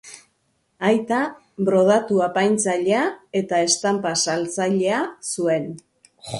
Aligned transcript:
Aita 0.87 1.19
brodatu-apaintzailea 1.67 3.03
eta 3.43 3.61
estanpa-saltzailea 3.69 5.07
zuen. 5.35 5.73